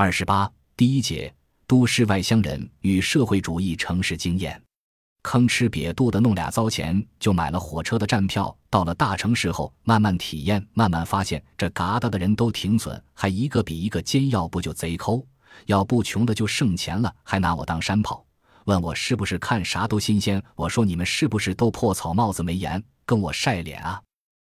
[0.00, 1.34] 二十八，第一节，
[1.66, 4.62] 都市外乡人与社会主义城市经验。
[5.24, 15.26] 吭哧瘪肚的弄俩糟钱就买了火车的站票，到了大城市后慢慢体验，慢慢发现这嘎达的人都挺损，还一个比一个奸，要不就贼抠，
[15.66, 18.24] 要不穷的就剩钱了，还拿我当山炮，
[18.66, 20.40] 问我是不是看啥都新鲜。
[20.54, 24.00] 我说你们是不是都破草帽子没盐，跟我晒脸啊？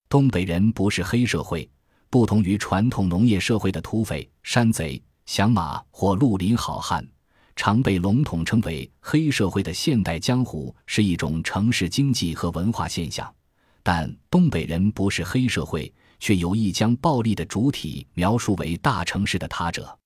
[0.10, 1.70] 东北人不是黑社会，
[2.10, 7.08] 不同于传统农业社会的土匪、山贼、响马或绿林好汉。
[7.56, 13.34] 常被笼统称为黑社会的现代江湖是一种城市经济和文化现象，
[13.82, 19.98] 但东北人不是黑社会，却有意将暴力的主体描述为大城市的他者。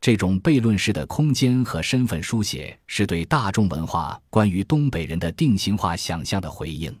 [0.00, 6.92] 这种悖论式的空间和身份书写，是对大众文化关于东北人的定型化想象的回应。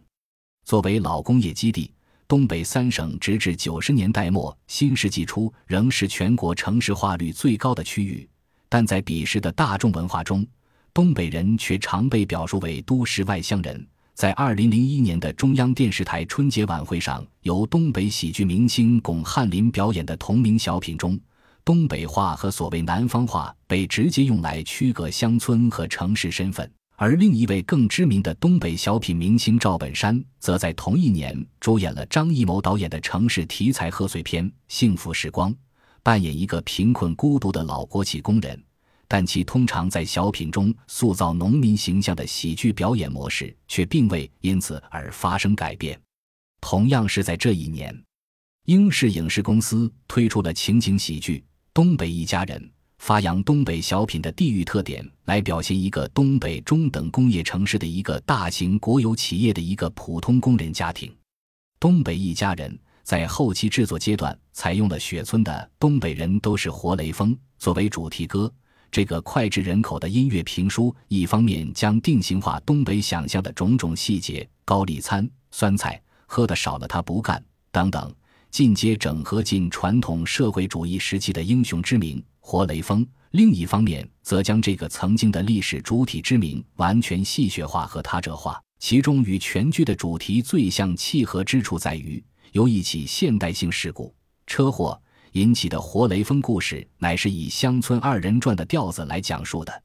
[0.64, 1.92] 作为老工业基地，
[2.28, 8.28] 东北三省直至九十年代末、新世纪初仍是全国城市化率最高的区域。
[8.68, 10.46] 但在彼时的大众文化中，
[10.92, 13.88] 东北人却常被表述为都市外乡人。
[14.12, 21.18] 在二零零一年的中央电视台春节晚会上，由东北喜剧明星巩汉林表演的同名小品中，
[21.64, 26.70] 东北话和所谓南方话被直接用来区隔乡村和城市身份。
[27.00, 35.52] 而另一位更知名的东北小品明星赵本山，则在同一年主演了张艺谋导演的城市题材贺岁片《幸福时光》。
[36.02, 38.60] 扮演一个贫困孤独的老国企工人，
[39.06, 45.96] 但其通常在小品中塑造农民形象的喜剧表演模式却并未因此而发生改变。
[46.60, 47.96] 同样是在这一年，
[48.64, 51.38] 英视影视公司推出了情景喜剧
[51.72, 52.60] 《东北一家人》，
[52.98, 61.08] 发扬东北小品的地域特点，来表现一个东北中等工业城市的一个大型国有企业的一个普通工人家庭。
[61.80, 62.70] 《东北一家人》。
[63.08, 68.52] 在后期制作阶段，采用了雪村的《东北人都是活雷锋》作为主题歌。
[68.92, 77.42] 这个脍炙人口的音乐评书，一方面将定型化东北想象的种种细节——高丽餐、酸菜、喝的少了他不干
[77.72, 78.14] 等等，
[78.50, 88.58] 进阶整合进传统社会主义时期的英雄之名——活雷锋；另一方面，则将这个曾经的历史主体之名完全戏谑化和他者化。
[88.78, 92.24] 其中与全剧的主题最相契合之处在于。
[92.52, 94.14] 由一起现代性事故
[94.46, 94.98] 车祸
[95.32, 99.82] 引起的活雷锋故事，乃是以乡村二人转的调子来讲述的。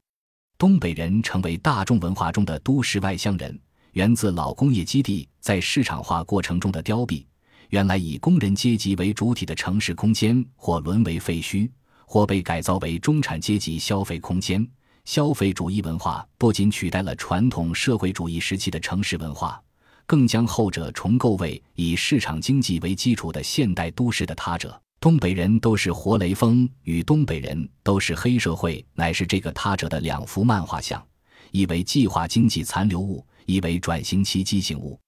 [0.56, 3.60] 东北人成为大众文化中的都市外乡人，
[3.92, 7.26] 源自老工业基地在市场化过程中的凋敝。
[7.68, 11.68] 原来以工人阶级为主体的城市空间，或沦为废墟，
[12.06, 14.66] 或被改造为中产阶级消费空间。
[15.04, 19.60] 消费主义文化不仅取代了传统社会主义时期的城市文化。
[20.06, 24.78] 更将后者重构为以市场经济为基础的现代都市的他者。
[25.00, 31.02] 东北人都是活雷锋与东北人都是黑社会，乃是这个他者的两幅漫画像，
[31.50, 34.98] 一为计划经济残留物，一为转型期畸形物。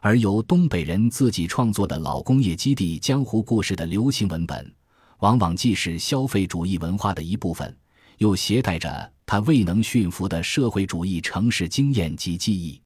[0.00, 4.74] 而由东北人自己创作的老工业基地江湖故事的流行文本，
[5.20, 7.76] 往往既是消费主义文化的一部分，
[8.18, 12.80] 又携带着他未能驯服的社会主义城市经验及记忆。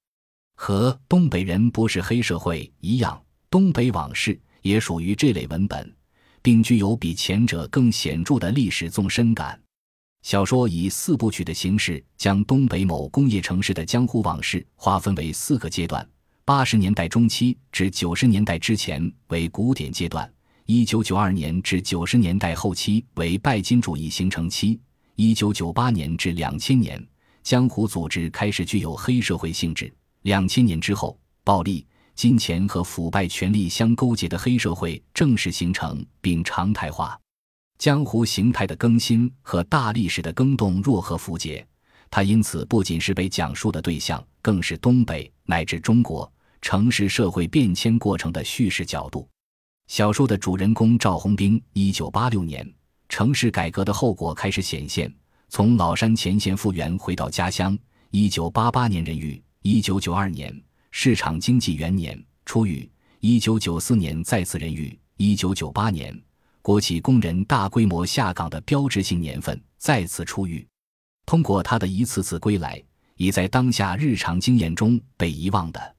[0.56, 5.94] 和东北人不是黑社会一样，东北往事也属于这类文本，
[6.42, 9.60] 并具有比前者更显著的历史纵深感。
[10.22, 16.06] 小说以四部曲的形式，将东北某工业城市的江湖往事划分为四个阶段：
[16.44, 20.28] 八十年代中期至九十年代之前为古典阶段，
[20.70, 24.78] 一九九二年至九十年代后期为拜金主义形成期，
[25.14, 27.02] 一九九八年至两千年，
[27.42, 29.90] 江湖组织开始具有黑社会性质。
[30.24, 37.18] 两千年之后，暴力、金钱和腐败权力相勾结的黑社会正式形成并常态化。
[37.78, 41.66] 江湖形态的更新和大历史的更动若合符节，
[42.10, 46.30] 它因此不仅是被讲述的对象，更是东北乃至中国
[46.60, 49.26] 城市社会变迁过程的叙事角度。
[49.88, 52.70] 小说的主人公赵红兵，一九八六年
[53.08, 55.12] 城市改革的后果开始显现，
[55.48, 57.76] 从老山前线复员回到家乡。
[58.10, 59.42] 一九八八年任狱。
[59.62, 60.54] 一九九二年
[60.90, 62.88] 市场经济元年出狱，
[63.20, 66.14] 一九九四年再次任狱，一九九八年
[66.60, 70.66] 国企工人大规模下岗的标志性年份再次出狱。
[71.24, 72.82] 通过他的一次次归来，
[73.16, 75.96] 已在当下日常经验中被遗忘的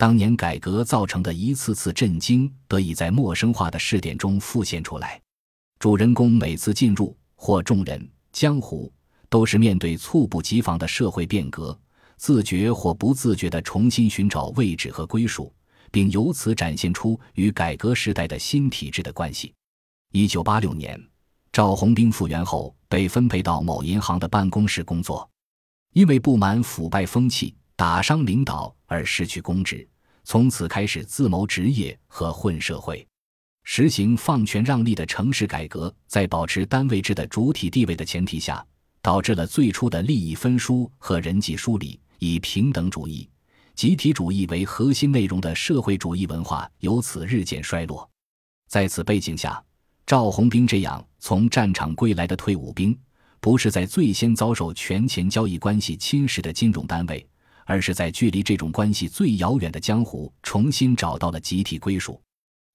[0.00, 5.20] 当年改革造成的一次次震惊，得以在陌生化的试点中复现出来。
[5.78, 8.90] 主人公每次进入或众人江湖，
[9.28, 11.78] 都是面对猝不及防的社会变革。
[12.16, 15.52] 自觉或不自觉地重新寻找位置和归属，
[15.90, 19.52] 并由此展现出与改革时代的新体制的关系。
[20.12, 20.98] 一九八六年，
[21.52, 25.28] 赵红兵复员后，被分配到某银行的办公室工作，
[25.92, 29.86] 因为不满腐败风气、打伤领导而失去公职，
[30.24, 33.06] 从此开始自谋职业和混社会。
[33.64, 38.64] 实行放权让利的城市改革，在保持单位制的主体地位的前提下，
[39.02, 43.28] 导致了最初的利益分疏和人际疏离，以平等主义、
[43.74, 48.08] 集体主义为核心内容的社会主义文化由此日渐衰落。
[48.66, 49.62] 在此背景下，
[50.06, 52.98] 赵红兵这样从战场归来的退伍兵，
[53.40, 57.24] 不是在最先遭受权钱交易关系侵蚀的金融单位，
[57.70, 62.20] 而是在距离这种关系最遥远的江湖，重新找到了集体归属。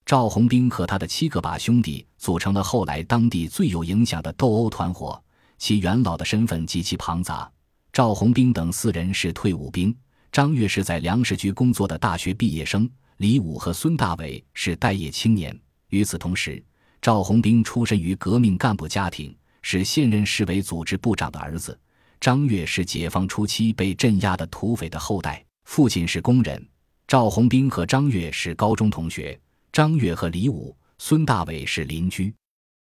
[0.05, 5.21] 赵红兵和他的七个把兄弟组成了后来当地最有影响的斗殴团伙，
[5.57, 7.51] 其元老的身份极其庞杂。
[7.91, 9.93] 赵红兵等四人是退伍兵，
[10.31, 15.59] 张月是在粮食局工作的大学毕业生，李武和孙大伟是待业青年。
[15.89, 16.63] 与此同时，
[17.01, 21.77] 赵红兵出身于革命干部家庭，是现任市委组织部长的儿子。
[22.25, 26.67] 张悦是解放初期被镇压的土匪的后代，父亲是工人。
[27.07, 29.39] 赵红兵和张悦是高中同学。
[29.71, 32.33] 张悦和李武、孙大伟是邻居。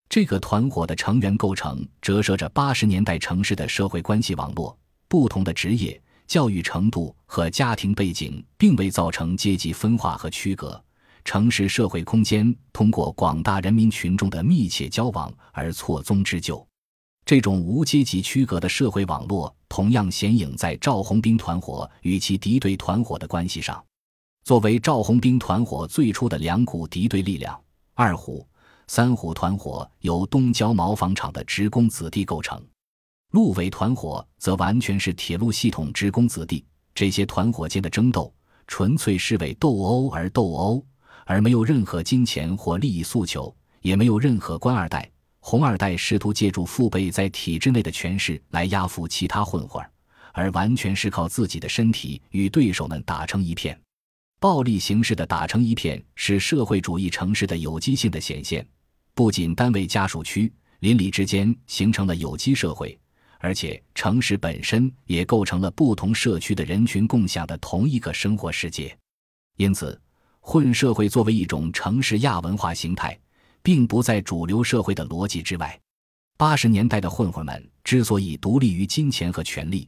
[0.07, 4.77] 这个团伙的成员构成折射着八十年代城市的社会关系网络。
[5.07, 10.79] 不同的职业、教育程度和家庭背景，并未造成阶级分化和区隔。
[11.25, 16.63] 城市社会空间通过广大人民群众的密切交往而错综织就。
[17.25, 23.83] 这种无阶级区隔的社会网络，同样显影在赵红兵团伙与其敌对团伙的关系上。
[24.43, 27.57] 作为赵红兵团伙最初的两股敌对力量，
[27.93, 28.45] 二虎、
[28.87, 32.61] 三虎团伙由东郊毛纺厂的职工子弟构成，
[33.31, 36.65] 路尾团伙则完全是铁路系统职工子弟。
[36.93, 38.33] 这些团伙间的争斗，
[38.67, 40.83] 纯粹是为斗殴而斗殴，
[41.25, 45.09] 而没有任何金钱或利益诉求，也没有任何官二代、
[45.41, 49.83] 红二代试图借助父辈在体制内的权势来压服其他混混，
[50.33, 53.77] 而完全是靠自己的身体与对手们打成一片。
[54.39, 58.65] 暴力形式的打成一片是社会主义城市的有机性的显现，
[59.13, 62.97] 不仅单位家属区邻里之间形成了有机社会，
[63.39, 68.95] 而且城市本身也构成了不同社区的人群共享的同一个生活世界。
[69.57, 69.99] 因此，
[70.39, 73.19] 混社会作为一种城市亚文化形态，
[73.63, 75.79] 并不在主流社会的逻辑之外。
[76.37, 79.87] 八十年代的混混们之所以独立于金钱和权力。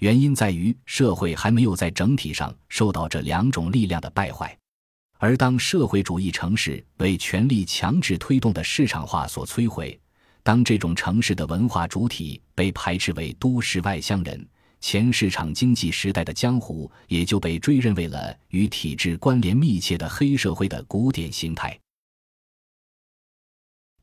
[0.00, 4.54] 原因在于社会还没有在整体上受到这两种力量的败坏，
[5.18, 9.98] 而当社会主义城市为权力强制推动的市场化所摧毁，
[10.42, 14.46] 当这种城市的文化主体被排斥为都市外乡人，
[14.80, 21.78] 前市场经济时代的江湖也就被追认为了与体制关联密切的黑社会的古典形态。